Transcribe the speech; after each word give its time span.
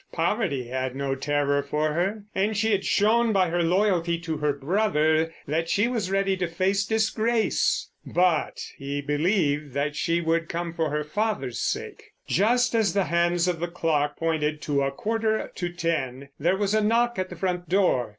Poverty 0.13 0.67
had 0.69 0.95
no 0.95 1.13
terror 1.13 1.61
for 1.61 1.93
her, 1.93 2.23
and 2.33 2.57
she 2.57 2.71
had 2.71 2.83
shown 2.83 3.31
by 3.31 3.49
her 3.51 3.61
loyalty 3.61 4.17
to 4.21 4.37
her 4.37 4.51
brother 4.51 5.31
that 5.47 5.69
she 5.69 5.87
was 5.87 6.09
ready 6.09 6.35
to 6.37 6.47
face 6.47 6.83
disgrace. 6.85 7.87
But 8.03 8.65
he 8.79 8.99
believed 9.03 9.73
that 9.73 9.95
she 9.95 10.19
would 10.19 10.49
come 10.49 10.73
for 10.73 10.89
her 10.89 11.03
father's 11.03 11.59
sake. 11.61 12.03
Just 12.27 12.73
as 12.73 12.95
the 12.95 13.03
hands 13.03 13.47
of 13.47 13.59
the 13.59 13.67
clock 13.67 14.17
pointed 14.17 14.59
to 14.63 14.81
a 14.81 14.89
quarter 14.89 15.51
to 15.53 15.69
ten 15.69 16.29
there 16.39 16.57
was 16.57 16.73
a 16.73 16.81
knock 16.81 17.19
at 17.19 17.29
the 17.29 17.35
front 17.35 17.69
door. 17.69 18.09